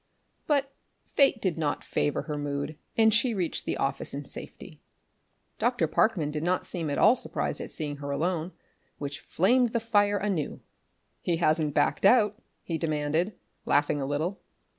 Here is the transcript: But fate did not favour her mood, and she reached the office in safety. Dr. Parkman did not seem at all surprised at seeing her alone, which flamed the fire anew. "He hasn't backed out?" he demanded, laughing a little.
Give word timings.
But 0.47 0.73
fate 1.05 1.39
did 1.39 1.59
not 1.59 1.83
favour 1.83 2.23
her 2.23 2.35
mood, 2.35 2.75
and 2.97 3.13
she 3.13 3.35
reached 3.35 3.65
the 3.65 3.77
office 3.77 4.15
in 4.15 4.25
safety. 4.25 4.81
Dr. 5.59 5.85
Parkman 5.85 6.31
did 6.31 6.41
not 6.41 6.65
seem 6.65 6.89
at 6.89 6.97
all 6.97 7.13
surprised 7.13 7.61
at 7.61 7.69
seeing 7.69 7.97
her 7.97 8.09
alone, 8.09 8.51
which 8.97 9.19
flamed 9.19 9.73
the 9.73 9.79
fire 9.79 10.17
anew. 10.17 10.59
"He 11.21 11.37
hasn't 11.37 11.75
backed 11.75 12.03
out?" 12.03 12.41
he 12.63 12.79
demanded, 12.79 13.37
laughing 13.67 14.01
a 14.01 14.07
little. 14.07 14.39